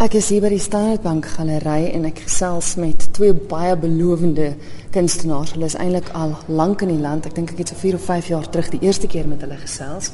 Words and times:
Ek 0.00 0.14
is 0.16 0.30
hier 0.32 0.40
by 0.40 0.48
die 0.48 0.62
Standard 0.64 1.02
Bank 1.04 1.26
Galery 1.28 1.90
en 1.92 2.06
ek 2.08 2.22
gesels 2.24 2.70
met 2.80 3.02
twee 3.12 3.34
baie 3.36 3.74
belovende 3.76 4.54
kunstenaars. 4.94 5.50
Hulle 5.52 5.66
is 5.68 5.76
eintlik 5.76 6.06
al 6.16 6.32
lank 6.48 6.80
in 6.86 6.88
die 6.94 7.02
land. 7.02 7.26
Ek 7.28 7.34
dink 7.36 7.52
ek 7.52 7.60
het 7.60 7.72
so 7.74 7.76
4 7.76 7.98
of 7.98 8.06
5 8.08 8.30
jaar 8.32 8.46
terug 8.48 8.70
die 8.72 8.80
eerste 8.80 9.10
keer 9.12 9.28
met 9.28 9.44
hulle 9.44 9.58
gesels. 9.60 10.08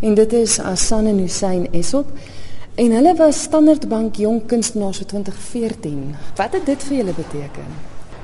En 0.00 0.16
dit 0.16 0.36
is 0.38 0.56
Asan 0.56 1.10
en 1.10 1.20
Hussein 1.20 1.66
Esop. 1.76 2.14
En 2.80 2.96
hulle 2.96 3.12
was 3.20 3.42
Standard 3.44 3.84
Bank 3.92 4.16
Jong 4.24 4.40
Kunstenaars 4.48 5.02
vir 5.04 5.10
2014. 5.12 6.00
Wat 6.40 6.56
het 6.56 6.72
dit 6.72 6.88
vir 6.88 6.96
julle 7.02 7.16
beteken? 7.20 7.76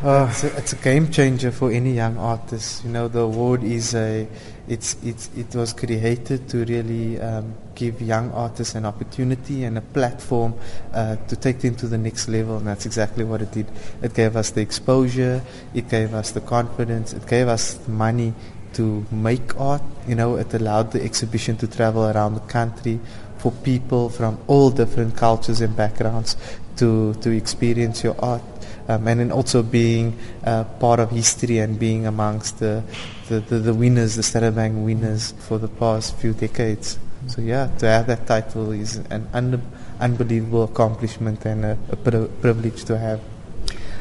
Uh, 0.02 0.24
it's, 0.30 0.42
a, 0.44 0.56
it's 0.56 0.72
a 0.72 0.80
game 0.80 1.12
changer 1.12 1.52
for 1.52 1.76
any 1.76 1.92
young 1.92 2.16
artist. 2.16 2.84
You 2.84 2.90
know, 2.90 3.12
the 3.12 3.20
award 3.20 3.62
is 3.62 3.92
a, 3.94 4.24
it's, 4.68 4.96
it's, 5.02 5.28
it 5.36 5.54
was 5.54 5.72
created 5.72 6.48
to 6.50 6.64
really 6.64 7.20
um, 7.20 7.54
give 7.74 8.00
young 8.00 8.30
artists 8.32 8.74
an 8.74 8.84
opportunity 8.84 9.64
and 9.64 9.76
a 9.78 9.80
platform 9.80 10.54
uh, 10.92 11.16
to 11.16 11.36
take 11.36 11.60
them 11.60 11.74
to 11.76 11.86
the 11.86 11.98
next 11.98 12.28
level, 12.28 12.58
and 12.58 12.66
that's 12.66 12.86
exactly 12.86 13.24
what 13.24 13.42
it 13.42 13.50
did. 13.50 13.66
It 14.02 14.14
gave 14.14 14.36
us 14.36 14.50
the 14.50 14.60
exposure, 14.60 15.42
it 15.74 15.88
gave 15.88 16.14
us 16.14 16.30
the 16.30 16.40
confidence, 16.40 17.12
it 17.12 17.26
gave 17.26 17.48
us 17.48 17.78
money 17.88 18.34
to 18.74 19.04
make 19.10 19.58
art. 19.60 19.82
You 20.06 20.14
know, 20.14 20.36
it 20.36 20.54
allowed 20.54 20.92
the 20.92 21.02
exhibition 21.02 21.56
to 21.58 21.66
travel 21.66 22.04
around 22.04 22.34
the 22.34 22.40
country 22.40 23.00
for 23.38 23.52
people 23.52 24.08
from 24.08 24.38
all 24.46 24.70
different 24.70 25.16
cultures 25.16 25.60
and 25.60 25.76
backgrounds 25.76 26.36
to, 26.76 27.14
to 27.14 27.30
experience 27.30 28.04
your 28.04 28.16
art 28.20 28.42
um, 28.88 29.06
and 29.06 29.20
then 29.20 29.32
also 29.32 29.62
being 29.62 30.18
uh, 30.44 30.64
part 30.80 31.00
of 31.00 31.10
history 31.10 31.58
and 31.58 31.78
being 31.78 32.06
amongst 32.06 32.58
the, 32.58 32.82
the, 33.28 33.40
the, 33.40 33.58
the 33.58 33.74
winners, 33.74 34.16
the 34.16 34.22
Standard 34.22 34.54
Bank 34.54 34.74
winners 34.76 35.32
for 35.38 35.58
the 35.58 35.68
past 35.68 36.16
few 36.16 36.32
decades. 36.32 36.98
So 37.28 37.40
yeah, 37.40 37.68
to 37.78 37.86
have 37.86 38.06
that 38.08 38.26
title 38.26 38.72
is 38.72 38.96
an 39.10 39.28
un- 39.32 39.62
unbelievable 40.00 40.64
accomplishment 40.64 41.44
and 41.44 41.64
a, 41.64 41.78
a 41.90 41.96
pri- 41.96 42.28
privilege 42.40 42.84
to 42.84 42.98
have. 42.98 43.20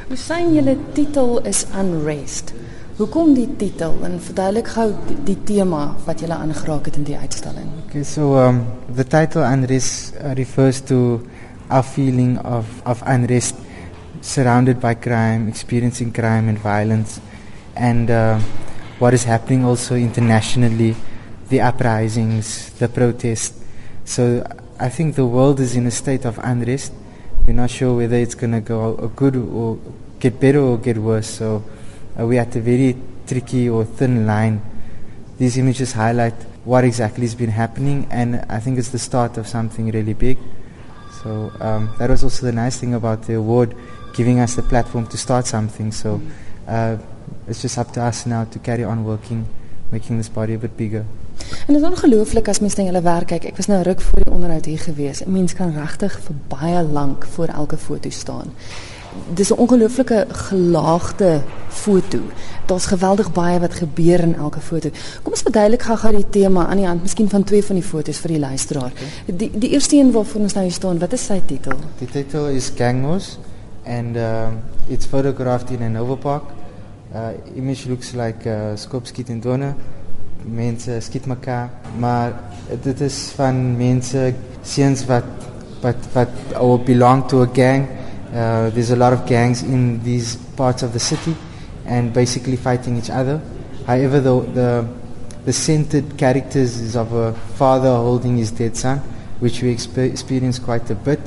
Hoe 0.09 0.17
sien 0.17 0.55
julle 0.55 0.75
titel 0.93 1.37
is 1.47 1.65
Unrest? 1.77 2.53
Hoekom 2.97 3.31
die 3.33 3.47
titel 3.57 3.93
en 4.05 4.17
verduidelik 4.21 4.67
gou 4.73 4.89
die, 5.07 5.15
die 5.25 5.37
tema 5.47 5.95
wat 6.05 6.19
julle 6.21 6.35
aangeraak 6.35 6.89
het 6.89 6.97
in 6.99 7.05
die 7.07 7.15
uitstalling? 7.17 7.69
Okay, 7.85 8.03
so 8.03 8.35
um, 8.37 8.65
the 8.93 9.05
title 9.05 9.45
unrest 9.47 10.17
uh, 10.19 10.33
refers 10.37 10.81
to 10.89 11.21
our 11.69 11.83
feeling 11.83 12.37
of, 12.43 12.67
of 12.85 13.01
unrest 13.07 13.55
surrounded 14.21 14.79
by 14.79 14.93
crime, 14.93 15.47
experiencing 15.47 16.13
crime 16.13 16.47
and 16.47 16.57
violence, 16.57 17.19
and 17.75 18.09
uh, 18.09 18.39
what 18.99 19.13
is 19.13 19.23
happening 19.23 19.65
also 19.65 19.95
internationally, 19.95 20.95
the 21.49 21.59
uprisings, 21.59 22.71
the 22.73 22.87
protests. 22.87 23.59
So 24.05 24.45
I 24.79 24.89
think 24.89 25.15
the 25.15 25.25
world 25.25 25.59
is 25.59 25.75
in 25.75 25.87
a 25.87 25.91
state 25.91 26.25
of 26.25 26.39
unrest. 26.43 26.93
We're 27.45 27.53
not 27.53 27.71
sure 27.71 27.97
whether 27.97 28.15
it's 28.15 28.35
going 28.35 28.53
to 28.53 28.61
go 28.61 29.11
good 29.15 29.35
or 29.35 29.79
get 30.19 30.39
better 30.39 30.59
or 30.59 30.77
get 30.77 30.97
worse. 30.97 31.27
So 31.27 31.63
uh, 32.19 32.25
we're 32.25 32.41
at 32.41 32.55
a 32.55 32.61
very 32.61 32.95
tricky 33.25 33.69
or 33.69 33.85
thin 33.85 34.27
line. 34.27 34.61
These 35.37 35.57
images 35.57 35.93
highlight 35.93 36.35
what 36.63 36.83
exactly 36.83 37.25
has 37.25 37.33
been 37.33 37.49
happening, 37.49 38.07
and 38.11 38.45
I 38.47 38.59
think 38.59 38.77
it's 38.77 38.89
the 38.89 38.99
start 38.99 39.37
of 39.37 39.47
something 39.47 39.89
really 39.89 40.13
big. 40.13 40.37
So 41.23 41.51
um, 41.59 41.93
that 41.97 42.09
was 42.09 42.23
also 42.23 42.45
the 42.45 42.51
nice 42.51 42.79
thing 42.79 42.93
about 42.93 43.23
the 43.23 43.35
award 43.35 43.75
giving 44.13 44.39
us 44.39 44.55
the 44.55 44.63
platform 44.63 45.07
to 45.07 45.17
start 45.17 45.47
something. 45.47 45.93
So 45.93 46.21
uh, 46.67 46.97
it's 47.47 47.61
just 47.61 47.77
up 47.77 47.91
to 47.93 48.01
us 48.01 48.25
now 48.25 48.45
to 48.45 48.59
carry 48.59 48.83
on 48.83 49.03
working, 49.03 49.45
making 49.91 50.17
this 50.17 50.29
body 50.29 50.53
a 50.53 50.57
bit 50.57 50.77
bigger. 50.77 51.05
En 51.67 51.73
dit 51.73 51.83
is 51.83 51.89
ongelooflik 51.89 52.47
as 52.47 52.59
mens 52.59 52.75
na 52.75 52.83
julle 52.83 53.01
werk 53.01 53.27
kyk. 53.33 53.49
Ek 53.51 53.57
was 53.57 53.69
nou 53.71 53.81
ruk 53.83 54.01
voor 54.01 54.23
die 54.23 54.33
onderhoud 54.33 54.65
hier 54.65 54.79
gewees. 54.79 55.23
'n 55.23 55.31
Mens 55.31 55.53
kan 55.53 55.73
regtig 55.73 56.19
vir 56.25 56.35
baie 56.47 56.83
lank 56.83 57.25
voor 57.25 57.47
elke 57.47 57.77
foto 57.77 58.09
staan. 58.09 58.53
Dis 59.33 59.51
'n 59.51 59.57
ongelooflike 59.57 60.25
gelaagde 60.29 61.41
foto. 61.67 62.19
Daar's 62.65 62.85
geweldig 62.85 63.31
baie 63.31 63.59
wat 63.59 63.73
gebeur 63.73 64.19
in 64.19 64.35
elke 64.35 64.59
foto. 64.59 64.89
Kom 65.23 65.33
ons 65.33 65.41
verduidelik 65.41 65.81
gou-gou 65.81 66.15
die 66.15 66.29
tema 66.29 66.67
aan 66.67 66.77
die 66.77 66.85
hand, 66.85 67.01
miskien 67.01 67.29
van 67.29 67.43
twee 67.43 67.63
van 67.63 67.75
die 67.75 67.83
foto's 67.83 68.17
vir 68.17 68.31
die 68.31 68.39
luisteraar. 68.39 68.91
Die 69.25 69.51
die 69.53 69.69
eerste 69.69 69.95
een 69.95 70.11
waarvan 70.11 70.41
ons 70.41 70.53
nou 70.53 70.63
hier 70.63 70.73
staan, 70.73 70.99
wat 70.99 71.13
is 71.13 71.25
sy 71.25 71.41
titel? 71.45 71.73
The 71.97 72.05
title 72.05 72.53
is 72.53 72.71
Gangos. 72.75 73.37
And 73.85 74.17
um, 74.17 74.61
it's 74.89 75.05
photographed 75.05 75.71
in 75.71 75.79
Hanover 75.79 76.15
Park. 76.15 76.43
Uh, 77.13 77.33
image 77.55 77.87
looks 77.87 78.13
like 78.13 78.45
uh, 78.47 78.75
Skop 78.75 79.07
skiet 79.07 79.29
in 79.29 79.41
Donne. 79.41 79.75
Mense 80.43 81.01
skiet 81.01 81.25
mekaar, 81.25 81.69
maar 81.99 82.33
dit 82.81 83.01
is 83.01 83.31
van 83.37 83.77
mense 83.77 84.33
seuns 84.65 85.03
wat 85.05 85.27
wat 85.81 86.07
wat 86.13 86.55
or 86.59 86.79
belong 86.79 87.27
to 87.27 87.41
a 87.41 87.49
gang. 87.53 87.87
Uh, 88.33 88.69
there's 88.69 88.91
a 88.91 88.95
lot 88.95 89.13
of 89.13 89.25
gangs 89.25 89.61
in 89.61 90.01
these 90.03 90.37
parts 90.55 90.83
of 90.83 90.93
the 90.93 90.99
city 90.99 91.35
and 91.85 92.13
basically 92.13 92.55
fighting 92.55 92.97
each 92.97 93.09
other. 93.09 93.41
However, 93.85 94.19
the 94.19 94.41
the, 94.53 94.87
the 95.45 95.53
centered 95.53 96.17
characters 96.17 96.79
is 96.79 96.95
of 96.95 97.13
a 97.13 97.33
father 97.57 97.93
holding 97.95 98.37
his 98.37 98.51
dead 98.51 98.77
son, 98.77 98.99
which 99.39 99.61
we 99.61 99.73
exper- 99.73 100.09
experience 100.09 100.59
quite 100.59 100.89
a 100.89 100.95
bit 100.95 101.19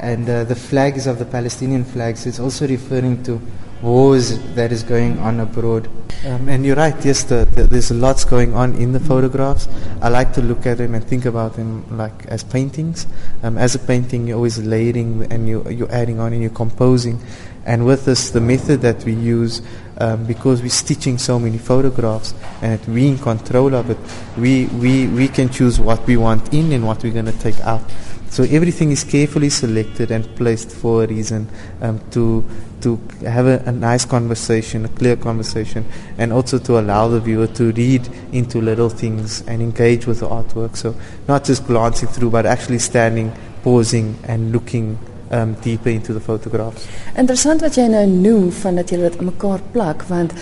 and 0.00 0.28
uh, 0.28 0.44
the 0.44 0.54
flags 0.54 1.06
of 1.06 1.18
the 1.18 1.24
Palestinian 1.24 1.84
flags 1.84 2.26
is 2.26 2.38
also 2.38 2.66
referring 2.66 3.22
to 3.24 3.40
wars 3.82 4.38
that 4.54 4.72
is 4.72 4.82
going 4.82 5.18
on 5.18 5.40
abroad. 5.40 5.88
Um, 6.24 6.48
and 6.48 6.64
you're 6.64 6.76
right, 6.76 6.96
yes, 7.04 7.24
the, 7.24 7.44
the, 7.44 7.64
there's 7.64 7.90
lots 7.90 8.24
going 8.24 8.54
on 8.54 8.74
in 8.74 8.92
the 8.92 9.00
photographs. 9.00 9.68
I 10.00 10.08
like 10.08 10.32
to 10.34 10.42
look 10.42 10.66
at 10.66 10.78
them 10.78 10.94
and 10.94 11.04
think 11.04 11.24
about 11.24 11.54
them 11.54 11.96
like 11.96 12.26
as 12.26 12.42
paintings. 12.42 13.06
Um, 13.42 13.58
as 13.58 13.74
a 13.74 13.78
painting, 13.78 14.26
you're 14.26 14.36
always 14.36 14.58
layering 14.58 15.30
and 15.30 15.46
you, 15.46 15.68
you're 15.70 15.92
adding 15.92 16.20
on 16.20 16.32
and 16.32 16.40
you're 16.40 16.50
composing. 16.50 17.20
And 17.64 17.84
with 17.84 18.04
this, 18.04 18.30
the 18.30 18.40
method 18.40 18.80
that 18.82 19.04
we 19.04 19.12
use, 19.12 19.60
um, 19.98 20.24
because 20.24 20.62
we're 20.62 20.68
stitching 20.68 21.18
so 21.18 21.38
many 21.38 21.58
photographs 21.58 22.32
and 22.62 22.80
we 22.86 23.08
in 23.08 23.18
control 23.18 23.74
of 23.74 23.90
it, 23.90 23.98
we, 24.38 24.66
we, 24.66 25.08
we 25.08 25.28
can 25.28 25.48
choose 25.48 25.80
what 25.80 26.06
we 26.06 26.16
want 26.16 26.54
in 26.54 26.72
and 26.72 26.86
what 26.86 27.02
we're 27.02 27.12
going 27.12 27.26
to 27.26 27.38
take 27.40 27.60
out. 27.60 27.82
So 28.30 28.42
everything 28.44 28.92
is 28.92 29.04
carefully 29.04 29.48
selected 29.50 30.10
and 30.10 30.24
placed 30.36 30.70
for 30.70 31.04
a 31.04 31.06
reason 31.06 31.48
um, 31.80 32.00
to 32.10 32.44
to 32.82 33.00
have 33.22 33.46
a, 33.46 33.62
a, 33.66 33.72
nice 33.72 34.04
conversation, 34.04 34.84
a 34.84 34.88
clear 34.88 35.16
conversation, 35.16 35.84
and 36.18 36.32
also 36.32 36.58
to 36.58 36.78
allow 36.78 37.08
the 37.08 37.18
viewer 37.20 37.46
to 37.46 37.72
read 37.72 38.06
into 38.32 38.60
little 38.60 38.90
things 38.90 39.40
and 39.48 39.62
engage 39.62 40.06
with 40.06 40.20
the 40.20 40.28
artwork. 40.28 40.76
So 40.76 40.94
not 41.26 41.44
just 41.44 41.66
glancing 41.66 42.08
through, 42.08 42.30
but 42.30 42.44
actually 42.44 42.78
standing, 42.78 43.32
pausing, 43.62 44.18
and 44.24 44.52
looking 44.52 44.98
um, 45.30 45.56
deeper 45.62 45.90
into 45.90 46.12
the 46.12 46.20
photographs. 46.20 46.86
Interessant 47.16 47.60
wat 47.64 47.76
jy 47.78 47.88
nou 47.90 48.06
noem 48.06 48.50
van 48.62 48.82
dat 48.82 48.90
jy 48.90 49.00
dit 49.04 49.20
mekaar 49.20 49.62
plak 49.72 50.06
want 50.10 50.34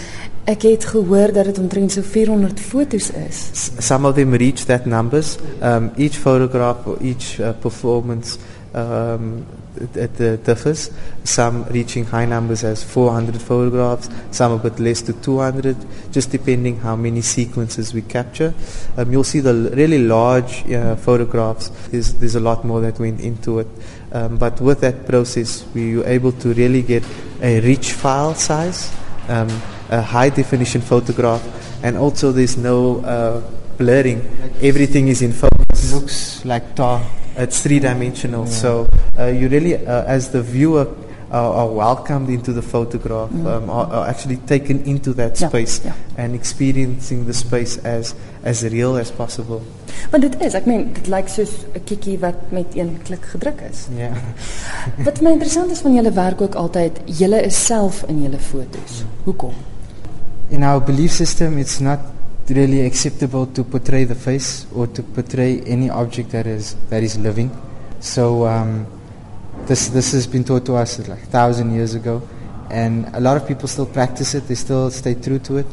Ek 0.45 0.62
het 0.62 0.84
gehoor 0.84 1.33
dat 1.33 1.47
dit 1.49 1.59
omtrent 1.59 1.93
so 1.93 2.03
400 2.05 2.61
fotos 2.61 3.06
is. 3.17 3.71
Some 3.78 4.05
of 4.09 4.15
them 4.15 4.34
reach 4.37 4.67
that 4.69 4.84
numbers. 4.84 5.39
Um, 5.62 5.91
each 5.97 6.19
photograph 6.21 6.87
or 6.87 6.99
each 7.00 7.41
uh, 7.41 7.53
performance 7.61 8.37
um, 8.75 9.47
it, 9.77 10.15
the 10.17 10.37
differs. 10.37 10.91
Some 11.25 11.65
reaching 11.65 12.05
high 12.05 12.25
numbers 12.25 12.65
as 12.65 12.83
400 12.85 13.41
photographs, 13.41 14.09
some 14.31 14.53
a 14.53 14.59
bit 14.59 14.79
less 14.79 15.03
to 15.03 15.12
200, 15.12 15.77
just 16.12 16.31
depending 16.31 16.79
how 16.79 16.97
many 16.97 17.21
sequences 17.21 17.95
we 17.95 18.03
capture. 18.03 18.55
Um, 18.97 19.12
you'll 19.12 19.25
see 19.25 19.41
the 19.41 19.71
really 19.75 19.99
large 19.99 20.71
uh, 20.71 20.97
photographs. 20.97 21.69
There's, 21.89 22.15
there's 22.15 22.35
a 22.35 22.41
lot 22.41 22.65
more 22.65 22.81
that 22.81 22.99
went 22.99 23.21
into 23.21 23.61
it. 23.61 23.69
Um, 24.12 24.37
but 24.37 24.61
with 24.61 24.81
that 24.81 25.07
process, 25.07 25.65
we 25.75 25.97
were 25.97 26.06
able 26.06 26.33
to 26.33 26.55
really 26.55 26.83
get 26.83 27.05
a 27.43 27.61
rich 27.61 27.93
file 27.93 28.35
size. 28.35 28.95
Um, 29.29 29.49
a 29.91 30.03
high 30.03 30.29
definition 30.29 30.81
photograph, 30.81 31.43
and 31.83 31.97
also 31.97 32.33
there's 32.33 32.56
no 32.56 33.01
uh, 33.01 33.41
blurring. 33.77 34.21
Everything 34.62 35.09
is 35.09 35.23
in 35.23 35.33
focus. 35.33 35.93
Looks 35.93 36.45
like 36.45 36.75
tar. 36.75 37.03
It's 37.37 37.62
three 37.62 37.81
dimensional, 37.81 38.45
yeah. 38.45 38.50
so 38.50 38.89
uh, 39.19 39.27
you 39.27 39.49
really, 39.49 39.75
uh, 39.75 40.05
as 40.06 40.31
the 40.31 40.43
viewer, 40.43 40.87
are 41.31 41.67
welcomed 41.67 42.29
into 42.29 42.53
the 42.53 42.62
photograph, 42.62 43.29
mm. 43.31 43.44
um, 43.44 43.69
are, 43.69 43.87
are, 43.87 44.06
actually 44.06 44.37
taken 44.37 44.85
into 44.85 45.12
that 45.14 45.37
space 45.37 45.81
ja, 45.85 45.91
ja. 45.91 46.23
and 46.23 46.32
experiencing 46.32 47.26
the 47.26 47.32
space 47.32 47.76
as 47.79 48.14
as 48.44 48.62
real 48.62 48.97
as 48.97 49.11
possible. 49.11 49.61
Want 50.12 50.23
dit 50.23 50.37
is, 50.41 50.55
ek 50.55 50.69
meen, 50.70 50.93
dit 50.94 51.11
lyk 51.11 51.26
soos 51.29 51.67
'n 51.75 51.82
kikkie 51.91 52.20
wat 52.23 52.38
met 52.55 52.79
een 52.79 53.00
klik 53.03 53.26
gedruk 53.35 53.67
is. 53.67 53.88
Ja. 53.99 54.14
wat 55.08 55.20
my 55.20 55.35
interessant 55.35 55.75
is 55.75 55.82
van 55.82 55.99
julle 55.99 56.14
werk 56.14 56.41
ook 56.41 56.55
altyd, 56.55 57.03
julle 57.05 57.43
is 57.43 57.58
self 57.67 58.05
in 58.06 58.23
julle 58.23 58.38
fotos. 58.38 59.03
Mm. 59.03 59.23
Hoekom? 59.25 59.55
in 60.50 60.62
our 60.62 60.81
belief 60.81 61.11
system, 61.11 61.58
it's 61.58 61.81
not 61.81 61.99
really 62.50 62.82
acceptable 62.82 63.46
to 63.46 63.64
portray 63.64 64.05
the 64.05 64.14
face 64.14 64.67
or 64.75 64.87
to 64.88 65.02
portray 65.02 65.61
any 65.62 65.88
object 65.91 66.31
that 66.31 66.46
is 66.46 66.76
that 66.91 67.02
is 67.02 67.19
living. 67.19 67.50
So 68.00 68.46
um, 68.46 68.87
this 69.67 69.88
this 69.88 70.12
has 70.12 70.26
been 70.26 70.44
taught 70.44 70.67
to 70.67 70.76
us 70.76 70.99
like 71.08 71.23
a 71.23 71.26
thousand 71.26 71.75
years 71.75 71.94
ago, 71.94 72.23
and 72.70 73.08
a 73.14 73.20
lot 73.20 73.37
of 73.37 73.49
people 73.49 73.69
still 73.69 73.87
practice 73.87 74.35
it. 74.35 74.46
They 74.46 74.56
still 74.56 74.91
stay 74.91 75.14
true 75.14 75.38
to 75.41 75.58
it, 75.58 75.67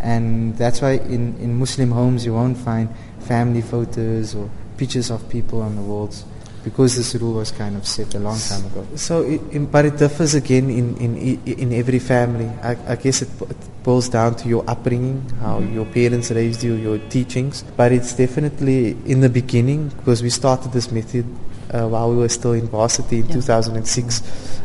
and 0.00 0.56
that's 0.56 0.82
why 0.82 0.92
in 0.92 1.36
in 1.38 1.58
Muslim 1.58 1.90
homes 1.90 2.26
you 2.26 2.34
won't 2.34 2.58
find 2.58 2.88
family 3.20 3.62
photos 3.62 4.34
or 4.34 4.50
pictures 4.76 5.10
of 5.10 5.28
people 5.28 5.62
on 5.62 5.76
the 5.76 5.82
walls. 5.82 6.24
Because 6.64 6.96
this 6.96 7.14
rule 7.14 7.34
was 7.34 7.50
kind 7.52 7.76
of 7.76 7.86
set 7.86 8.14
a 8.14 8.18
long 8.18 8.38
time 8.38 8.64
ago. 8.66 8.86
So, 8.96 9.22
it, 9.22 9.40
in, 9.50 9.66
but 9.66 9.84
it 9.86 9.96
differs 9.96 10.34
again 10.34 10.68
in, 10.70 10.96
in, 10.98 11.16
in 11.44 11.72
every 11.72 11.98
family. 11.98 12.48
I, 12.62 12.76
I 12.86 12.96
guess 12.96 13.22
it, 13.22 13.28
it 13.48 13.56
boils 13.82 14.08
down 14.08 14.34
to 14.36 14.48
your 14.48 14.64
upbringing, 14.68 15.26
how 15.40 15.60
your 15.60 15.86
parents 15.86 16.30
raised 16.30 16.62
you, 16.62 16.74
your 16.74 16.98
teachings. 17.08 17.62
But 17.76 17.92
it's 17.92 18.14
definitely 18.14 18.96
in 19.06 19.20
the 19.20 19.28
beginning, 19.30 19.88
because 19.88 20.22
we 20.22 20.30
started 20.30 20.72
this 20.72 20.90
method 20.92 21.24
uh, 21.72 21.86
while 21.88 22.10
we 22.10 22.16
were 22.16 22.28
still 22.28 22.52
in 22.52 22.68
varsity 22.68 23.20
in 23.20 23.26
Yeah. 23.28 23.34
2006. 23.34 24.22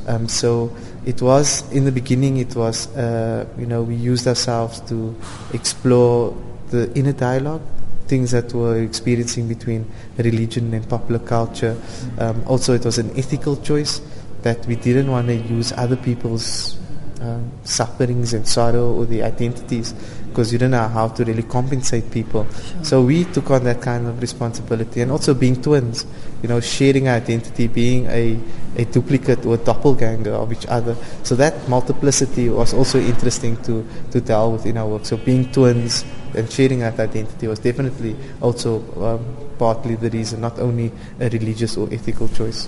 Um, 0.07 0.27
so 0.27 0.75
it 1.05 1.21
was 1.21 1.63
in 1.71 1.85
the 1.85 1.91
beginning. 1.91 2.37
It 2.37 2.55
was 2.55 2.87
uh, 2.95 3.45
you 3.57 3.65
know 3.65 3.83
we 3.83 3.95
used 3.95 4.27
ourselves 4.27 4.81
to 4.89 5.15
explore 5.53 6.35
the 6.71 6.91
inner 6.97 7.13
dialogue, 7.13 7.61
things 8.07 8.31
that 8.31 8.53
we're 8.53 8.83
experiencing 8.83 9.47
between 9.47 9.89
religion 10.17 10.73
and 10.73 10.87
popular 10.87 11.19
culture. 11.19 11.79
Um, 12.19 12.43
also, 12.47 12.73
it 12.73 12.85
was 12.85 12.97
an 12.97 13.11
ethical 13.17 13.57
choice 13.57 14.01
that 14.43 14.65
we 14.67 14.75
didn't 14.75 15.09
want 15.09 15.27
to 15.27 15.35
use 15.35 15.71
other 15.73 15.95
people's 15.95 16.77
um, 17.21 17.51
sufferings 17.63 18.33
and 18.33 18.47
sorrow 18.47 18.93
or 18.93 19.05
the 19.05 19.23
identities 19.23 19.93
because 20.29 20.51
you 20.51 20.59
don't 20.59 20.71
know 20.71 20.87
how 20.87 21.07
to 21.07 21.23
really 21.23 21.43
compensate 21.43 22.11
people. 22.11 22.45
So 22.83 23.01
we 23.01 23.23
took 23.23 23.49
on 23.51 23.63
that 23.63 23.81
kind 23.81 24.05
of 24.05 24.21
responsibility 24.21 25.01
and 25.01 25.09
also 25.09 25.33
being 25.33 25.61
twins, 25.61 26.05
you 26.43 26.49
know, 26.49 26.59
sharing 26.59 27.07
identity, 27.07 27.67
being 27.67 28.05
a, 28.07 28.37
a 28.75 28.83
duplicate 28.83 29.45
or 29.45 29.55
a 29.55 29.57
doppelganger 29.57 30.33
of 30.33 30.51
each 30.51 30.65
other. 30.67 30.97
So 31.23 31.35
that 31.35 31.69
multiplicity 31.69 32.49
was 32.49 32.73
also 32.73 32.99
interesting 32.99 33.55
to, 33.63 33.87
to 34.11 34.19
deal 34.19 34.51
with 34.51 34.65
in 34.65 34.77
our 34.77 34.87
work. 34.87 35.05
So 35.05 35.15
being 35.15 35.49
twins 35.53 36.03
and 36.35 36.51
sharing 36.51 36.79
that 36.79 36.99
identity 36.99 37.47
was 37.47 37.59
definitely 37.59 38.15
also 38.41 38.83
um, 39.01 39.25
partly 39.57 39.95
the 39.95 40.09
reason, 40.09 40.41
not 40.41 40.59
only 40.59 40.91
a 41.19 41.29
religious 41.29 41.77
or 41.77 41.87
ethical 41.91 42.27
choice. 42.27 42.67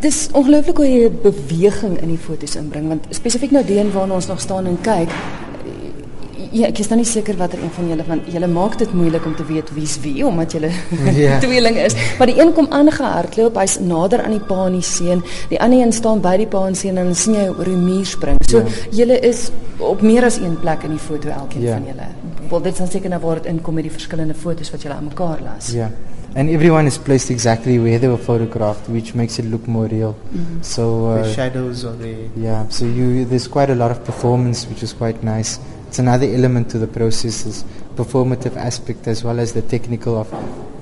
Dis 0.00 0.28
ongelooflik 0.32 0.78
hoe 0.78 0.86
jy 0.88 1.10
beweging 1.10 1.98
in 2.00 2.12
die 2.14 2.20
foto's 2.22 2.54
inbring 2.56 2.88
want 2.88 3.08
spesifiek 3.14 3.52
nou 3.52 3.64
die 3.66 3.80
een 3.80 3.90
waarna 3.92 4.14
ons 4.20 4.30
nog 4.30 4.40
staan 4.40 4.70
en 4.70 4.78
kyk 4.80 5.12
Ja, 6.52 6.66
ek 6.70 6.78
is 6.80 6.88
nou 6.88 6.96
nie 7.00 7.04
seker 7.08 7.36
watter 7.36 7.58
een 7.60 7.70
van 7.76 7.88
julle 7.90 8.04
want 8.08 8.28
julle 8.32 8.46
maak 8.48 8.78
dit 8.80 8.92
moeilik 8.96 9.24
om 9.26 9.34
te 9.36 9.44
weet 9.44 9.68
wie's 9.76 9.98
wie 10.00 10.24
omdat 10.26 10.52
julle 10.52 10.70
Ja. 11.16 11.38
tweeling 11.42 11.76
is. 11.76 11.94
Maar 12.18 12.26
die 12.26 12.38
een 12.40 12.52
kom 12.56 12.66
aangehardloop, 12.70 13.56
hy's 13.60 13.78
nader 13.80 14.22
aan 14.24 14.30
die 14.36 14.40
pa 14.40 14.66
en 14.66 14.72
die 14.78 14.82
seun. 14.82 15.22
Die 15.50 15.60
ander 15.60 15.80
een 15.84 15.92
staan 15.92 16.20
by 16.24 16.36
die 16.40 16.46
pa 16.46 16.66
en 16.66 16.74
seun 16.78 16.96
en 16.96 17.10
dan 17.10 17.14
sien 17.14 17.34
jy 17.34 17.48
oor 17.52 17.64
die 17.68 17.76
muur 17.76 18.06
spring. 18.06 18.38
So 18.48 18.58
Ja. 18.58 18.64
julle 18.90 19.20
is 19.20 19.50
op 19.78 20.00
meer 20.02 20.24
as 20.24 20.36
een 20.40 20.56
plek 20.60 20.82
in 20.84 20.90
die 20.96 20.98
foto 21.08 21.28
elkeen 21.28 21.62
Ja. 21.62 21.72
van 21.76 21.84
julle. 21.86 22.08
Wel 22.50 22.60
dit 22.62 22.72
is 22.72 22.78
dan 22.78 22.88
seker 22.88 23.10
nou 23.10 23.20
waar 23.20 23.34
dit 23.42 23.46
inkom 23.52 23.74
met 23.74 23.84
die 23.84 23.92
verskillende 23.92 24.34
foto's 24.34 24.70
wat 24.70 24.82
julle 24.82 24.94
aan 24.94 25.04
mekaar 25.04 25.38
las. 25.44 25.72
Yeah. 25.72 25.88
And 26.36 26.50
everyone 26.50 26.86
is 26.86 26.98
placed 26.98 27.30
exactly 27.30 27.78
where 27.80 27.98
they 27.98 28.08
were 28.08 28.20
photographed, 28.22 28.86
which 28.88 29.14
makes 29.14 29.38
it 29.38 29.44
look 29.50 29.66
more 29.66 29.86
real. 29.88 30.14
So 30.60 31.08
uh, 31.10 31.22
the 31.22 31.28
shadows 31.32 31.84
are 31.84 31.96
there. 31.98 32.28
Yeah, 32.36 32.64
so 32.68 32.84
you 32.84 33.24
there's 33.26 33.48
quite 33.48 33.72
a 33.72 33.74
lot 33.74 33.90
of 33.90 34.02
performance, 34.04 34.66
which 34.68 34.82
is 34.82 34.92
quite 34.94 35.22
nice. 35.22 35.58
It's 35.88 35.98
another 35.98 36.26
element 36.26 36.70
to 36.70 36.78
the 36.78 36.86
process, 36.86 37.46
is 37.46 37.64
performative 37.96 38.56
aspect 38.56 39.08
as 39.08 39.24
well 39.24 39.40
as 39.40 39.54
the 39.54 39.62
technical 39.62 40.20
of 40.20 40.28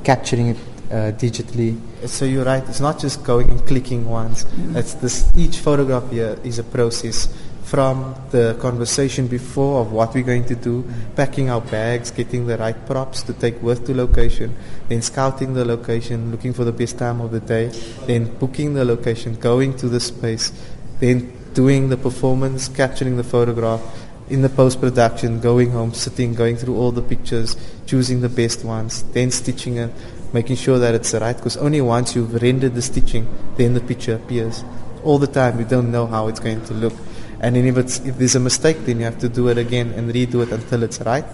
capturing 0.03 0.49
it 0.49 0.57
uh, 0.91 1.13
digitally. 1.13 1.79
So 2.09 2.25
you're 2.25 2.45
right. 2.45 2.63
It's 2.69 2.81
not 2.81 2.99
just 2.99 3.23
going 3.23 3.49
and 3.51 3.65
clicking 3.67 4.05
once. 4.05 4.45
It's 4.75 4.95
this. 4.95 5.31
Each 5.37 5.59
photograph 5.59 6.11
here 6.11 6.37
is 6.43 6.59
a 6.59 6.65
process 6.65 7.29
from 7.63 8.15
the 8.31 8.57
conversation 8.61 9.29
before 9.29 9.81
of 9.81 9.93
what 9.93 10.13
we're 10.13 10.25
going 10.25 10.45
to 10.47 10.57
do, 10.57 10.85
packing 11.15 11.51
our 11.51 11.61
bags, 11.61 12.11
getting 12.11 12.47
the 12.47 12.57
right 12.59 12.87
props 12.87 13.23
to 13.23 13.33
take 13.33 13.61
with 13.63 13.87
to 13.87 13.95
location, 13.95 14.55
then 14.89 15.03
scouting 15.03 15.55
the 15.55 15.65
location, 15.65 16.31
looking 16.33 16.53
for 16.53 16.65
the 16.65 16.73
best 16.73 16.99
time 16.99 17.21
of 17.21 17.31
the 17.31 17.41
day, 17.41 17.67
then 18.07 18.25
booking 18.39 18.75
the 18.75 18.85
location, 18.85 19.35
going 19.37 19.77
to 19.77 19.89
the 19.89 20.01
space, 20.01 20.53
then 21.01 21.33
doing 21.55 21.89
the 21.89 21.97
performance, 21.97 22.69
capturing 22.69 23.17
the 23.17 23.25
photograph, 23.25 23.81
in 24.29 24.43
the 24.43 24.49
post 24.49 24.81
production, 24.81 25.41
going 25.41 25.71
home, 25.71 25.95
sitting, 25.95 26.35
going 26.35 26.57
through 26.57 26.77
all 26.77 26.91
the 26.91 27.03
pictures, 27.03 27.57
choosing 27.87 28.21
the 28.21 28.29
best 28.29 28.65
ones, 28.65 29.03
then 29.13 29.31
stitching 29.31 29.77
it, 29.77 29.91
making 30.33 30.57
sure 30.57 30.79
that 30.79 30.95
it's 30.95 31.15
right. 31.15 31.37
Because 31.37 31.57
only 31.57 31.81
once 31.81 32.17
you've 32.17 32.35
rendered 32.43 32.75
the 32.75 32.83
stitching, 32.83 33.29
then 33.57 33.75
the 33.75 33.81
picture 33.81 34.17
appears. 34.17 34.65
All 35.05 35.19
the 35.19 35.29
time, 35.29 35.59
you 35.59 35.65
don't 35.65 35.93
know 35.93 36.07
how 36.07 36.27
it's 36.27 36.41
going 36.41 36.65
to 36.67 36.75
look. 36.75 36.95
And 37.41 37.55
then 37.55 37.67
if, 37.67 37.77
it's, 37.77 38.01
if 38.01 38.17
there's 38.19 38.35
a 38.35 38.41
mistake, 38.41 38.79
then 38.87 38.99
you 38.99 39.05
have 39.05 39.19
to 39.19 39.29
do 39.29 39.49
it 39.49 39.59
again 39.59 39.93
and 39.93 40.13
redo 40.13 40.43
it 40.43 40.53
until 40.53 40.83
it's 40.83 41.01
right. 41.01 41.25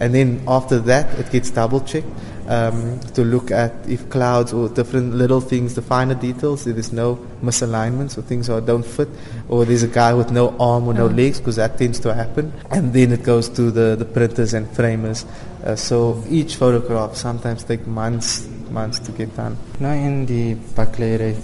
And 0.00 0.14
then 0.14 0.42
after 0.48 0.78
that, 0.80 1.18
it 1.18 1.30
gets 1.30 1.50
double 1.50 1.80
checked 1.80 2.08
um, 2.48 2.98
to 3.14 3.22
look 3.22 3.50
at 3.50 3.72
if 3.88 4.10
clouds 4.10 4.52
or 4.52 4.68
different 4.68 5.14
little 5.14 5.40
things, 5.40 5.74
the 5.74 5.82
finer 5.82 6.14
details, 6.14 6.66
if 6.66 6.74
there's 6.74 6.92
no 6.92 7.16
misalignments 7.42 8.18
or 8.18 8.22
things 8.22 8.48
that 8.48 8.66
don't 8.66 8.84
fit, 8.84 9.08
or 9.48 9.64
there's 9.64 9.84
a 9.84 9.88
guy 9.88 10.12
with 10.12 10.32
no 10.32 10.56
arm 10.58 10.88
or 10.88 10.94
no 10.94 11.06
legs, 11.06 11.38
because 11.38 11.56
that 11.56 11.78
tends 11.78 12.00
to 12.00 12.12
happen. 12.12 12.52
And 12.70 12.92
then 12.92 13.12
it 13.12 13.22
goes 13.22 13.48
to 13.50 13.70
the, 13.70 13.94
the 13.96 14.04
printers 14.04 14.54
and 14.54 14.68
framers. 14.74 15.24
Uh, 15.64 15.76
so 15.76 16.22
each 16.28 16.56
photograph 16.56 17.14
sometimes 17.14 17.62
takes 17.62 17.86
months, 17.86 18.48
months 18.72 18.98
to 19.04 19.12
get 19.12 19.34
done. 19.36 19.56
Nou 19.78 19.92
in 19.94 20.24
die 20.26 20.56
baklery. 20.76 21.34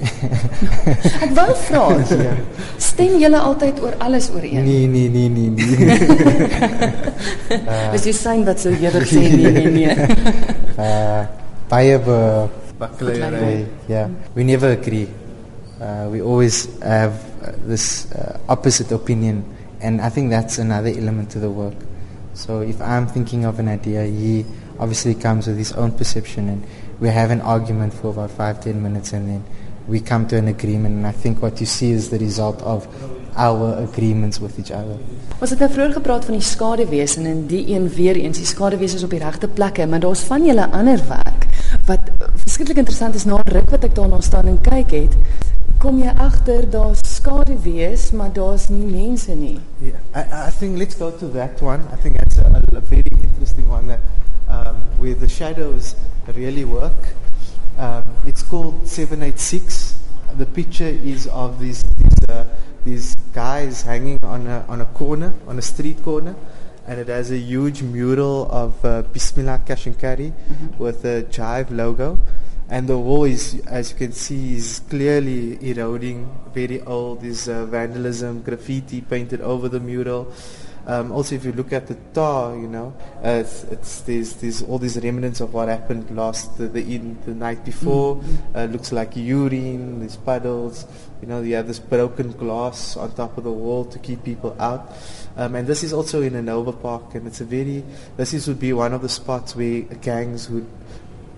Ek 1.25 1.33
wou 1.37 1.53
vra, 1.69 1.83
stem 2.81 3.19
julle 3.23 3.41
altyd 3.41 3.81
oor 3.85 3.97
alles 4.05 4.31
ooreen? 4.35 4.65
nee, 4.65 4.87
nee, 4.89 5.09
nee, 5.09 5.29
nee, 5.29 5.51
nee. 5.51 5.87
Dis 7.95 8.09
die 8.09 8.17
sein 8.17 8.45
wat 8.49 8.61
so 8.65 8.73
eerder 8.73 9.05
sê 9.09 9.27
nee 9.37 9.53
nee 9.53 9.71
nee. 9.77 10.09
uh, 10.79 11.23
baie 11.69 11.99
be, 12.01 12.19
Bakleierij. 12.79 13.67
yeah, 13.89 14.09
we 14.35 14.43
never 14.45 14.71
agree. 14.73 15.09
Uh, 15.81 16.09
we 16.11 16.21
always 16.23 16.67
have 16.83 17.15
uh, 17.43 17.53
this 17.67 18.11
uh, 18.13 18.39
opposite 18.49 18.91
opinion, 18.95 19.45
and 19.81 20.01
I 20.01 20.09
think 20.09 20.31
that's 20.31 20.59
another 20.59 20.91
element 20.91 21.31
to 21.33 21.39
the 21.39 21.51
work. 21.51 21.75
So 22.35 22.61
if 22.63 22.81
I'm 22.81 23.07
thinking 23.07 23.45
of 23.45 23.59
an 23.59 23.69
idea, 23.69 24.05
he 24.05 24.45
obviously 24.79 25.15
comes 25.15 25.47
with 25.47 25.59
his 25.59 25.73
own 25.73 25.93
perception, 25.93 26.49
and 26.49 26.63
we 27.01 27.09
have 27.09 27.31
an 27.31 27.41
argument 27.41 27.95
for 27.95 28.11
about 28.11 28.31
five, 28.31 28.61
ten 28.61 28.83
minutes, 28.83 29.13
and 29.13 29.29
then 29.29 29.45
we 29.87 30.01
come 30.01 30.27
to 30.29 30.37
an 30.37 30.49
agreement. 30.49 30.97
And 30.97 31.07
I 31.07 31.13
think 31.13 31.43
what 31.43 31.61
you 31.61 31.67
see 31.67 31.91
is 31.91 32.11
the 32.11 32.19
result 32.19 32.63
of 32.63 32.87
our 33.37 33.79
agreements 33.79 34.41
with 34.41 34.59
each 34.59 34.73
other. 34.73 34.99
Ons 35.39 35.53
het 35.55 35.61
nou 35.63 35.69
vroeër 35.71 35.93
gepraat 36.01 36.25
van 36.27 36.35
die 36.35 36.43
skadewese 36.43 37.21
en 37.21 37.27
in 37.31 37.45
die 37.47 37.63
een 37.71 37.87
weer 37.95 38.19
eens, 38.19 38.41
die 38.41 38.47
skadewese 38.47 38.99
is 38.99 39.05
op 39.07 39.13
die 39.15 39.23
regte 39.23 39.49
plekke, 39.49 39.87
maar 39.87 40.03
daar's 40.03 40.25
van 40.27 40.45
julle 40.45 40.67
ander 40.75 40.99
werk 41.09 41.47
wat 41.87 42.11
verskriklik 42.43 42.81
interessant 42.83 43.15
is 43.15 43.25
na 43.25 43.39
'n 43.39 43.53
ruk 43.55 43.71
wat 43.71 43.85
ek 43.85 43.95
daarna 43.95 44.21
staan 44.21 44.47
en 44.47 44.59
kyk 44.61 44.91
het, 44.91 45.15
kom 45.79 45.99
jy 46.03 46.11
agter 46.17 46.71
daar's 46.71 47.01
skaduwees, 47.07 48.11
maar 48.11 48.33
daar's 48.33 48.69
nie 48.69 48.87
mense 48.87 49.35
nie. 49.35 49.61
Yeah, 49.81 50.01
I, 50.15 50.49
I 50.49 50.51
think 50.51 50.79
let's 50.79 50.95
go 50.95 51.11
to 51.11 51.31
that 51.33 51.63
one. 51.63 51.81
I 51.93 51.97
think 52.03 52.17
that's 52.17 52.39
a, 52.39 52.51
a 52.77 52.81
very 52.81 53.15
interesting 53.23 53.71
one 53.71 53.87
that 53.87 54.01
um, 54.49 54.77
where 54.99 55.15
the 55.15 55.29
shadows 55.29 55.95
really 56.35 56.65
work. 56.65 57.15
Um, 57.77 58.05
it's 58.27 58.43
called 58.43 58.87
786. 58.87 59.99
The 60.37 60.47
picture 60.47 60.85
is 60.85 61.27
of 61.29 61.59
these 61.59 61.83
these, 61.83 62.29
uh, 62.29 62.45
these 62.85 63.15
guys 63.33 63.83
hanging 63.83 64.19
on 64.23 64.47
a, 64.47 64.65
on 64.69 64.81
a 64.81 64.85
corner, 64.87 65.33
on 65.47 65.59
a 65.59 65.63
street 65.63 66.03
corner, 66.03 66.35
and 66.87 66.99
it 66.99 67.09
has 67.09 67.31
a 67.31 67.39
huge 67.39 67.83
mural 67.83 68.51
of 68.51 68.85
uh, 68.85 69.03
Bismillah 69.03 69.63
and 69.67 69.99
Carry 69.99 70.33
with 70.79 71.05
a 71.05 71.23
Jive 71.25 71.71
logo. 71.71 72.19
And 72.71 72.87
the 72.87 72.99
wall 72.99 73.25
is, 73.25 73.63
as 73.67 73.93
you 73.93 73.97
can 73.97 74.13
see, 74.13 74.55
is 74.57 74.81
clearly 74.91 75.59
eroding, 75.71 76.29
very 76.53 76.83
old. 76.83 77.23
There's 77.23 77.49
uh, 77.49 77.65
vandalism, 77.65 78.43
graffiti 78.43 79.01
painted 79.01 79.41
over 79.41 79.71
the 79.71 79.81
mural. 79.81 80.33
Um, 80.89 81.13
also, 81.13 81.35
if 81.35 81.45
you 81.45 81.53
look 81.53 81.75
at 81.75 81.87
the 81.87 81.97
tar, 82.15 82.57
you 82.57 82.67
know, 82.67 82.95
uh, 83.23 83.45
it's, 83.45 83.65
it's 83.65 84.01
there's, 84.01 84.33
there's 84.37 84.63
all 84.63 84.79
these 84.79 84.99
remnants 84.99 85.41
of 85.41 85.53
what 85.53 85.69
happened 85.69 86.11
last 86.17 86.57
the 86.57 86.67
the, 86.67 86.81
in, 86.95 87.21
the 87.27 87.35
night 87.35 87.63
before. 87.63 88.25
Uh, 88.55 88.65
looks 88.65 88.91
like 88.91 89.15
urine, 89.15 90.01
these 90.01 90.17
puddles. 90.17 90.87
You 91.21 91.29
know, 91.29 91.43
you 91.43 91.57
have 91.57 91.67
this 91.67 91.79
broken 91.79 92.33
glass 92.33 92.97
on 92.97 93.13
top 93.13 93.37
of 93.37 93.45
the 93.45 93.53
wall 93.53 93.85
to 93.85 93.99
keep 93.99 94.25
people 94.25 94.57
out. 94.59 94.91
Um, 95.37 95.57
and 95.57 95.67
this 95.69 95.85
is 95.85 95.93
also 95.93 96.23
in 96.23 96.33
Hanover 96.33 96.73
Park, 96.73 97.15
and 97.15 97.27
it's 97.27 97.43
a 97.43 97.45
very. 97.45 97.85
This 98.17 98.33
is 98.33 98.49
would 98.49 98.59
be 98.59 98.73
one 98.73 98.95
of 98.95 99.03
the 99.03 99.11
spots 99.11 99.55
where 99.55 99.83
gangs 99.83 100.49
would 100.49 100.67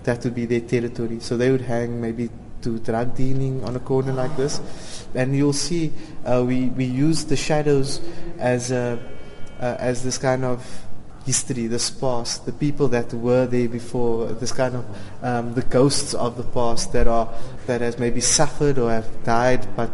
that 0.03 0.23
would 0.23 0.33
be 0.33 0.45
their 0.45 0.61
territory. 0.61 1.19
So 1.19 1.35
they 1.35 1.51
would 1.51 1.61
hang 1.61 1.99
maybe 1.99 2.29
to 2.61 2.79
drug 2.79 3.15
dealing 3.17 3.65
on 3.65 3.75
a 3.75 3.79
corner 3.79 4.13
like 4.13 4.37
this, 4.37 4.61
and 5.13 5.35
you'll 5.35 5.51
see 5.51 5.91
uh, 6.25 6.41
we 6.47 6.69
we 6.69 6.85
use 6.85 7.25
the 7.25 7.35
shadows 7.35 7.99
as 8.39 8.71
a 8.71 8.97
uh, 9.61 9.75
as 9.79 10.03
this 10.03 10.17
kind 10.17 10.43
of 10.43 10.59
history, 11.25 11.67
this 11.67 11.89
past, 11.91 12.45
the 12.45 12.51
people 12.51 12.87
that 12.89 13.13
were 13.13 13.45
there 13.45 13.69
before, 13.69 14.25
this 14.39 14.51
kind 14.51 14.75
of 14.75 14.85
um, 15.23 15.53
the 15.53 15.61
ghosts 15.61 16.13
of 16.15 16.35
the 16.35 16.43
past 16.43 16.91
that 16.93 17.07
are 17.07 17.27
that 17.67 17.81
has 17.81 17.99
maybe 17.99 18.21
suffered 18.21 18.77
or 18.79 18.89
have 18.91 19.05
died, 19.23 19.67
but 19.75 19.89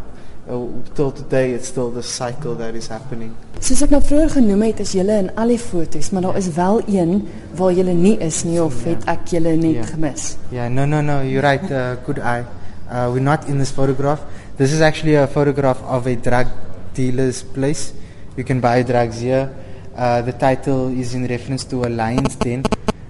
uh, 0.50 0.66
till 0.96 1.12
today 1.12 1.52
it's 1.52 1.68
still 1.68 1.92
the 1.92 2.02
cycle 2.04 2.56
that 2.56 2.76
is 2.76 2.88
happening. 2.88 3.36
Soos 3.60 3.82
ek 3.84 3.92
nou 3.92 4.00
vroeër 4.06 4.30
genoem 4.38 4.62
het, 4.70 4.80
is 4.86 4.94
julle 4.96 5.16
in 5.26 5.30
al 5.36 5.52
die 5.52 5.58
foto's, 5.60 6.12
maar 6.14 6.22
daar 6.30 6.38
is 6.40 6.48
wel 6.56 6.80
een 6.88 7.28
waar 7.58 7.74
julle 7.74 7.94
nie 7.98 8.16
is 8.24 8.44
nie 8.46 8.60
of 8.64 8.78
het 8.86 9.04
ek 9.10 9.28
julle 9.34 9.56
net 9.58 9.82
Ja. 9.82 9.86
gemis. 9.92 10.38
Yeah, 10.52 10.70
no, 10.70 10.86
no, 10.86 11.02
no, 11.02 11.22
you're 11.26 11.42
right. 11.44 11.66
Uh, 11.72 11.96
good 12.06 12.20
eye. 12.20 12.46
Uh, 12.90 13.10
we're 13.12 13.20
not 13.20 13.50
in 13.50 13.58
this 13.60 13.72
photograph. 13.72 14.22
This 14.58 14.72
is 14.72 14.80
actually 14.80 15.16
a 15.16 15.28
photograph 15.28 15.82
of 15.84 16.08
a 16.08 16.16
drug 16.16 16.48
dealer's 16.94 17.44
place. 17.44 17.92
You 18.38 18.44
can 18.44 18.62
buy 18.62 18.84
drugs 18.84 19.20
here. 19.20 19.52
Uh, 19.96 20.22
the 20.22 20.32
title 20.32 20.90
is 20.90 21.16
in 21.16 21.26
reference 21.26 21.66
to 21.66 21.86
a 21.86 21.90
lion's 21.90 22.36
den. 22.36 22.64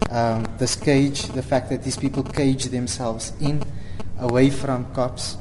Um, 0.09 0.47
this 0.57 0.77
cage, 0.77 1.23
the 1.23 1.43
fact 1.43 1.69
that 1.69 1.83
these 1.83 1.97
people 1.97 2.23
cage 2.23 2.65
themselves 2.67 3.33
in, 3.41 3.61
away 4.19 4.49
from 4.49 4.85
cops. 4.93 5.35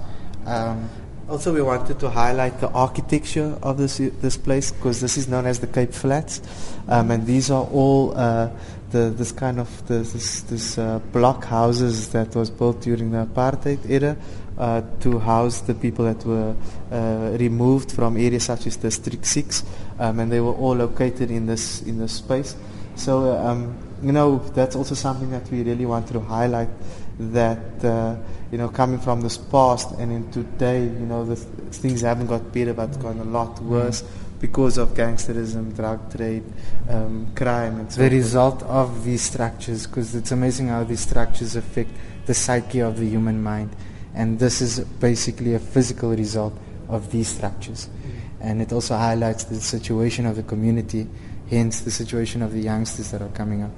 Um, 0.44 0.90
Also, 1.28 1.52
we 1.52 1.60
wanted 1.60 1.98
to 1.98 2.08
highlight 2.08 2.60
the 2.60 2.70
architecture 2.70 3.58
of 3.60 3.78
this 3.78 3.98
this 4.22 4.36
place 4.38 4.70
because 4.70 5.00
this 5.00 5.16
is 5.18 5.26
known 5.26 5.44
as 5.44 5.58
the 5.58 5.66
Cape 5.66 5.92
Flats, 5.92 6.40
um, 6.86 7.10
and 7.10 7.26
these 7.26 7.50
are 7.50 7.66
all 7.74 8.14
uh, 8.14 8.46
the 8.92 9.10
this 9.10 9.32
kind 9.32 9.58
of 9.58 9.66
this 9.88 10.12
this, 10.12 10.42
this 10.42 10.78
uh, 10.78 11.00
block 11.10 11.42
houses 11.44 12.14
that 12.14 12.30
was 12.36 12.48
built 12.48 12.80
during 12.80 13.10
the 13.10 13.26
apartheid 13.26 13.82
era 13.90 14.14
uh, 14.58 14.82
to 15.00 15.18
house 15.18 15.60
the 15.60 15.74
people 15.74 16.04
that 16.04 16.24
were 16.24 16.54
uh, 16.90 17.36
removed 17.38 17.92
from 17.92 18.16
areas 18.16 18.44
such 18.44 18.66
as 18.66 18.76
District 18.76 19.24
Six, 19.24 19.64
um, 19.98 20.20
and 20.20 20.30
they 20.30 20.40
were 20.40 20.54
all 20.54 20.74
located 20.74 21.30
in 21.30 21.46
this 21.46 21.82
in 21.82 21.98
this 21.98 22.12
space. 22.12 22.56
So 22.94 23.36
um, 23.36 23.76
you 24.02 24.12
know 24.12 24.38
that's 24.54 24.76
also 24.76 24.94
something 24.94 25.30
that 25.30 25.50
we 25.50 25.62
really 25.62 25.86
wanted 25.86 26.12
to 26.14 26.20
highlight 26.20 26.68
that 27.18 27.84
uh, 27.84 28.16
you 28.50 28.58
know 28.58 28.68
coming 28.68 28.98
from 28.98 29.20
this 29.20 29.36
past 29.36 29.92
and 29.98 30.12
in 30.12 30.30
today 30.30 30.82
you 30.82 31.06
know 31.06 31.24
the 31.24 31.36
th- 31.36 31.48
things 31.72 32.02
haven't 32.02 32.26
got 32.26 32.52
better 32.52 32.74
but 32.74 33.00
gone 33.00 33.18
a 33.20 33.24
lot 33.24 33.58
worse 33.62 34.04
because 34.38 34.76
of 34.76 34.90
gangsterism 34.90 35.74
drug 35.74 36.14
trade 36.14 36.44
um, 36.90 37.26
crime 37.34 37.80
and 37.80 37.90
so 37.92 38.02
the 38.02 38.10
result 38.10 38.62
of 38.64 39.04
these 39.04 39.22
structures, 39.22 39.86
because 39.86 40.14
it's 40.14 40.32
amazing 40.32 40.68
how 40.68 40.84
these 40.84 41.00
structures 41.00 41.56
affect 41.56 41.90
the 42.26 42.34
psyche 42.34 42.80
of 42.80 42.98
the 42.98 43.06
human 43.06 43.42
mind. 43.42 43.70
And 44.16 44.38
this 44.38 44.60
is 44.62 44.80
basically 44.80 45.54
a 45.54 45.58
physical 45.58 46.10
result 46.16 46.54
of 46.88 47.10
these 47.10 47.28
structures. 47.28 47.88
And 48.40 48.62
it 48.62 48.72
also 48.72 48.96
highlights 48.96 49.44
the 49.44 49.60
situation 49.60 50.26
of 50.26 50.36
the 50.36 50.42
community, 50.42 51.06
hence 51.50 51.80
the 51.80 51.90
situation 51.90 52.42
of 52.42 52.52
the 52.52 52.60
youngsters 52.60 53.10
that 53.10 53.20
are 53.20 53.34
coming 53.34 53.62
up. 53.62 53.70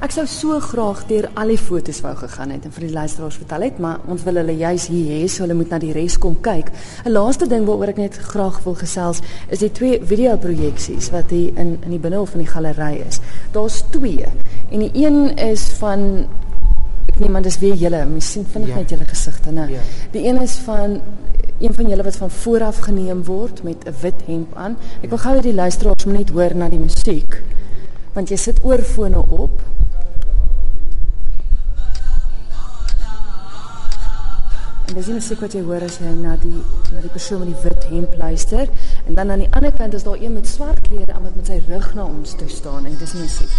Ek 0.00 0.12
sou 0.14 0.24
so 0.30 0.56
graag 0.64 1.02
deur 1.08 1.26
al 1.40 1.50
die 1.52 1.58
foto's 1.60 1.98
wou 2.04 2.12
gegaan 2.16 2.52
het 2.54 2.64
en 2.64 2.72
vir 2.72 2.86
die 2.86 2.92
luisteraars 2.94 3.36
vertel 3.40 3.66
het, 3.66 3.80
maar 3.84 3.98
ons 4.12 4.22
wil 4.24 4.40
hulle 4.40 4.54
juis 4.56 4.86
hier 4.92 5.08
hê, 5.12 5.24
so 5.28 5.44
hulle 5.44 5.56
moet 5.58 5.72
na 5.74 5.80
die 5.82 5.92
res 5.96 6.16
kom 6.20 6.36
kyk. 6.40 6.70
'n 7.04 7.12
Laaste 7.12 7.48
ding 7.48 7.66
waaroor 7.68 7.92
ek 7.92 8.00
net 8.00 8.16
graag 8.32 8.60
wil 8.64 8.76
gesels, 8.80 9.20
is 9.48 9.60
die 9.64 9.72
twee 9.72 10.00
videoprojeksies 10.00 11.10
wat 11.12 11.32
hier 11.34 11.52
in 11.56 11.78
in 11.82 11.90
die 11.90 12.00
binnehof 12.00 12.36
van 12.36 12.44
die 12.44 12.52
galery 12.52 13.02
is. 13.08 13.20
Daar's 13.52 13.82
twee. 13.90 14.28
En 14.70 14.78
die 14.78 14.92
een 14.94 15.36
is 15.36 15.68
van 15.82 16.28
ek 17.10 17.18
neem 17.20 17.36
aan 17.36 17.42
dis 17.46 17.58
weer 17.62 17.74
julle, 17.74 18.04
mens 18.06 18.30
sien 18.32 18.46
vinnig 18.52 18.68
Ja. 18.68 18.76
net 18.76 18.90
julle 18.90 19.06
gesigte, 19.08 19.50
né? 19.50 19.68
Ja. 19.70 19.80
Die 20.12 20.24
een 20.26 20.40
is 20.42 20.54
van 20.64 21.00
een 21.60 21.74
van 21.74 21.88
julle 21.88 22.02
wat 22.02 22.16
van 22.16 22.30
vooraf 22.30 22.78
geneem 22.86 23.24
word 23.24 23.62
met 23.62 23.84
'n 23.86 23.94
wit 24.00 24.20
hemp 24.26 24.54
aan. 24.56 24.76
Ek 25.02 25.08
wil 25.10 25.18
gou 25.18 25.36
hê 25.36 25.42
die 25.42 25.54
luisteraars 25.54 26.04
moet 26.04 26.18
net 26.18 26.30
hoor 26.30 26.54
na 26.54 26.68
die 26.68 26.78
musiek. 26.78 27.42
Want 28.14 28.28
jy 28.28 28.36
sit 28.36 28.58
oorfone 28.64 29.18
op 29.28 29.60
En 34.90 34.96
dis 34.96 35.06
die 35.06 35.14
musiek 35.14 35.38
wat 35.44 35.52
jy 35.54 35.60
hoor 35.62 35.84
as 35.86 35.98
jy 36.02 36.08
na 36.18 36.32
die 36.42 36.50
na 36.94 37.02
die 37.04 37.12
persoon 37.14 37.44
met 37.44 37.52
die 37.52 37.60
wit 37.62 37.84
hemp 37.92 38.16
luister 38.18 38.66
en 39.06 39.14
dan 39.14 39.30
aan 39.30 39.44
die 39.44 39.50
ander 39.54 39.72
kant 39.78 39.94
is 39.94 40.02
daar 40.08 40.18
een 40.18 40.34
met 40.34 40.48
swart 40.50 40.80
klere 40.88 41.12
aan 41.14 41.22
wat 41.28 41.36
met 41.38 41.46
sy 41.52 41.60
rug 41.68 41.86
na 41.94 42.08
ons 42.10 42.34
toe 42.40 42.48
staan 42.50 42.86
en 42.90 42.96
dis 42.98 43.14
musiek. 43.20 43.54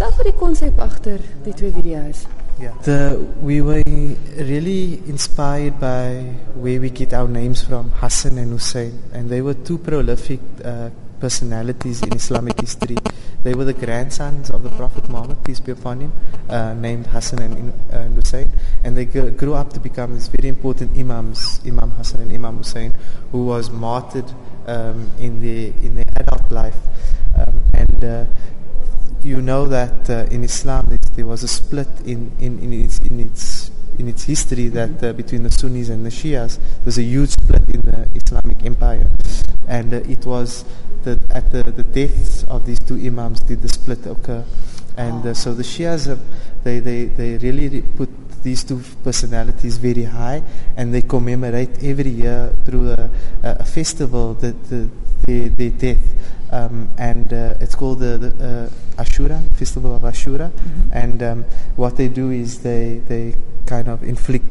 Vir 0.00 0.32
die 0.32 1.18
die 1.44 1.52
twee 1.52 1.70
video's? 1.74 2.24
Yeah. 2.58 2.72
The, 2.84 3.20
we 3.42 3.60
were 3.60 3.82
really 4.36 5.00
inspired 5.06 5.78
by 5.78 6.24
where 6.56 6.80
we 6.80 6.88
get 6.88 7.12
our 7.12 7.28
names 7.28 7.62
from, 7.62 7.90
Hassan 7.90 8.38
and 8.38 8.52
Hussein, 8.52 9.02
and 9.12 9.28
they 9.28 9.42
were 9.42 9.52
two 9.52 9.76
prolific 9.76 10.40
uh, 10.64 10.88
personalities 11.20 12.00
in 12.02 12.14
Islamic 12.14 12.58
history. 12.58 12.96
They 13.42 13.52
were 13.52 13.66
the 13.66 13.74
grandsons 13.74 14.48
of 14.48 14.62
the 14.62 14.70
Prophet 14.70 15.06
Muhammad, 15.10 15.44
peace 15.44 15.60
be 15.60 15.72
upon 15.72 16.00
him, 16.00 16.12
uh, 16.48 16.72
named 16.72 17.06
Hassan 17.08 17.42
and, 17.42 17.72
uh, 17.92 17.98
and 17.98 18.14
Hussein, 18.14 18.50
and 18.82 18.96
they 18.96 19.04
grew 19.04 19.52
up 19.52 19.74
to 19.74 19.80
become 19.80 20.14
these 20.14 20.28
very 20.28 20.48
important 20.48 20.96
imams, 20.96 21.60
Imam 21.66 21.90
Hassan 21.90 22.22
and 22.22 22.32
Imam 22.32 22.56
Hussein, 22.56 22.94
who 23.32 23.44
was 23.44 23.68
martyred 23.68 24.32
um, 24.66 25.10
in 25.18 25.40
their 25.40 25.72
in 25.84 25.94
their 25.96 26.12
adult 26.16 26.50
life, 26.50 26.78
um, 27.36 27.60
and. 27.74 28.02
Uh, 28.02 28.24
you 29.22 29.42
know 29.42 29.66
that 29.66 30.08
uh, 30.08 30.26
in 30.30 30.44
Islam 30.44 30.86
there- 30.86 31.26
was 31.26 31.42
a 31.42 31.48
split 31.48 31.88
in, 32.06 32.32
in, 32.40 32.58
in, 32.60 32.72
its, 32.72 32.98
in, 33.00 33.20
its, 33.20 33.70
in 33.98 34.08
its 34.08 34.24
history 34.24 34.68
that 34.68 35.02
uh, 35.04 35.12
between 35.12 35.42
the 35.42 35.50
Sunnis 35.50 35.90
and 35.90 36.04
the 36.04 36.10
Shias. 36.10 36.56
there 36.56 36.84
was 36.86 36.98
a 36.98 37.02
huge 37.02 37.30
split 37.30 37.62
in 37.68 37.82
the 37.82 38.08
Islamic 38.14 38.64
empire. 38.64 39.06
And 39.68 39.92
uh, 39.92 39.96
it 40.08 40.24
was 40.24 40.64
the, 41.04 41.18
at 41.30 41.50
the, 41.50 41.62
the 41.64 41.84
deaths 41.84 42.44
of 42.44 42.64
these 42.64 42.78
two 42.80 42.96
Imams 42.96 43.40
did 43.40 43.60
the 43.60 43.68
split 43.68 44.06
occur. 44.06 44.44
And 44.96 45.26
uh, 45.26 45.34
so 45.34 45.52
the 45.52 45.62
Shias, 45.62 46.18
they, 46.64 46.78
they, 46.78 47.04
they 47.04 47.36
really 47.38 47.68
re- 47.68 47.82
put 47.96 48.08
these 48.42 48.64
two 48.64 48.82
personalities 49.04 49.76
very 49.76 50.04
high 50.04 50.42
and 50.76 50.94
they 50.94 51.02
commemorate 51.02 51.82
every 51.82 52.10
year 52.10 52.54
through 52.64 52.92
a, 52.92 53.10
a, 53.42 53.64
festival 53.64 54.34
the, 54.34 54.52
the, 54.70 54.88
their, 55.26 55.48
their 55.50 55.70
death. 55.70 56.14
Um, 56.50 56.90
and 56.98 57.32
uh, 57.32 57.54
it's 57.60 57.74
called 57.74 58.00
the, 58.00 58.18
the 58.18 58.70
uh, 58.98 59.02
Ashura, 59.02 59.40
Festival 59.56 59.94
of 59.94 60.02
Ashura. 60.02 60.50
And 60.92 61.22
um, 61.22 61.44
what 61.76 61.96
they 61.96 62.08
do 62.08 62.30
is 62.30 62.62
they, 62.62 63.00
they 63.06 63.36
kind 63.66 63.88
of 63.88 64.02
inflict 64.02 64.46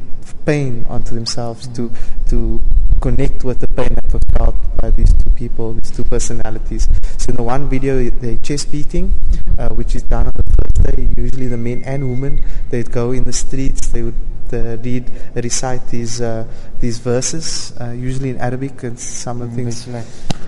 pain 0.46 0.86
onto 0.88 1.14
themselves 1.14 1.66
to, 1.68 1.92
to 2.28 2.62
connect 3.00 3.44
with 3.44 3.58
the 3.60 3.68
pain 3.68 3.92
that 3.94 4.12
was 4.12 4.22
felt 4.36 4.56
by 4.80 4.90
these 4.90 5.12
two 5.12 5.30
people, 5.30 5.74
these 5.74 5.90
two 5.90 6.04
personalities. 6.04 6.88
So 7.18 7.30
in 7.30 7.36
the 7.36 7.42
one 7.42 7.68
video, 7.68 8.08
they 8.10 8.36
chest 8.38 8.72
beating, 8.72 9.14
uh, 9.58 9.68
which 9.70 9.94
is 9.94 10.02
done 10.02 10.26
on 10.26 10.32
the 10.34 10.44
first 10.44 10.96
day. 10.96 11.08
Usually 11.16 11.46
the 11.46 11.56
men 11.56 11.82
and 11.84 12.08
women, 12.10 12.44
they'd 12.70 12.90
go 12.90 13.12
in 13.12 13.24
the 13.24 13.32
streets, 13.32 13.88
they 13.88 14.02
would 14.02 14.14
uh, 14.52 14.76
read, 14.78 15.10
recite 15.34 15.86
these 15.88 16.20
uh, 16.20 16.44
these 16.80 16.98
verses, 16.98 17.72
uh, 17.80 17.90
usually 17.90 18.30
in 18.30 18.38
Arabic 18.38 18.82
and 18.82 18.98
some 18.98 19.40
of 19.42 19.50
the 19.50 19.56
things 19.56 19.86
like 19.86 20.04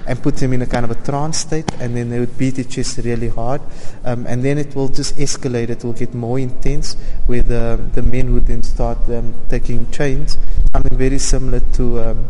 and 0.07 0.23
put 0.23 0.37
them 0.37 0.53
in 0.53 0.63
a 0.63 0.67
kind 0.67 0.85
of 0.85 0.91
a 0.91 0.95
trance 1.03 1.39
state, 1.39 1.71
and 1.81 1.97
then 1.97 2.11
they 2.11 2.19
would 2.19 2.37
beat 2.37 2.57
their 2.57 2.65
chest 2.65 2.99
really 2.99 3.29
hard, 3.29 3.61
um, 4.05 4.27
and 4.27 4.45
then 4.45 4.59
it 4.59 4.75
will 4.75 4.89
just 4.89 5.17
escalate. 5.17 5.71
It 5.71 5.85
will 5.85 5.93
get 5.93 6.15
more 6.15 6.39
intense, 6.39 6.95
where 7.27 7.43
the 7.43 7.81
the 7.95 8.03
men 8.03 8.33
would 8.33 8.47
then 8.47 8.63
start 8.63 8.99
um, 9.09 9.35
taking 9.49 9.91
chains, 9.91 10.39
something 10.73 10.99
very 10.99 11.19
similar 11.19 11.61
to. 11.75 12.01
Um, 12.01 12.27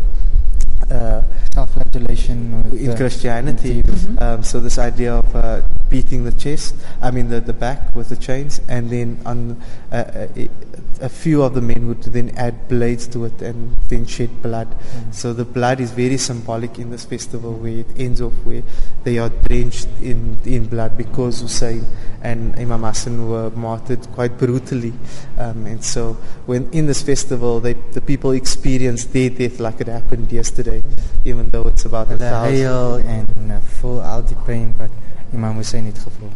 uh, 0.90 1.22
self-flagellation 1.52 2.64
in 2.72 2.90
the- 2.90 2.96
Christianity, 2.96 3.82
with 3.84 4.22
um, 4.22 4.42
so 4.42 4.60
this 4.60 4.78
idea 4.78 5.14
of 5.14 5.36
uh, 5.36 5.60
beating 5.88 6.24
the 6.24 6.32
chest, 6.32 6.74
I 7.00 7.10
mean 7.10 7.28
the, 7.28 7.40
the 7.40 7.52
back 7.52 7.94
with 7.94 8.08
the 8.08 8.16
chains, 8.16 8.60
and 8.68 8.90
then 8.90 9.20
on 9.26 9.60
uh, 9.92 10.28
a, 10.36 10.48
a 11.00 11.08
few 11.08 11.42
of 11.42 11.54
the 11.54 11.60
men 11.60 11.88
would 11.88 12.02
then 12.04 12.30
add 12.36 12.68
blades 12.68 13.06
to 13.08 13.24
it 13.26 13.42
and 13.42 13.76
then 13.88 14.06
shed 14.06 14.40
blood. 14.40 14.68
So 15.10 15.32
the 15.32 15.44
blood 15.44 15.80
is 15.80 15.90
very 15.90 16.16
symbolic 16.16 16.78
in 16.78 16.90
this 16.90 17.04
festival, 17.04 17.52
where 17.54 17.78
it 17.80 17.88
ends 17.96 18.22
off 18.22 18.32
where 18.44 18.62
they 19.04 19.18
are 19.18 19.28
drenched 19.28 19.88
in 20.00 20.38
in 20.46 20.66
blood 20.66 20.96
because 20.96 21.42
Hussein 21.42 21.84
and 22.22 22.56
Imam 22.56 22.82
Hassan 22.84 23.28
were 23.28 23.50
martyred 23.50 24.00
quite 24.12 24.38
brutally, 24.38 24.94
um, 25.38 25.66
and 25.66 25.84
so 25.84 26.14
when 26.46 26.70
in 26.72 26.86
this 26.86 27.02
festival, 27.02 27.60
they, 27.60 27.74
the 27.92 28.00
people 28.00 28.30
experience 28.30 29.04
their 29.06 29.28
death 29.28 29.60
like 29.60 29.80
it 29.80 29.88
happened 29.88 30.30
yesterday, 30.32 30.82
even 31.24 31.41
though 31.50 31.68
it's 31.68 31.84
about 31.84 32.06
a 32.10 32.16
the 32.16 32.28
thousand. 32.28 32.54
hail 32.54 32.98
en 33.06 33.26
uh, 33.50 33.58
full 33.80 34.00
al 34.00 34.22
die 34.24 34.36
pyn 34.46 34.74
wat 34.78 34.90
Imam 35.32 35.56
Hussein 35.56 35.84
het 35.86 35.98
gevoel. 35.98 36.30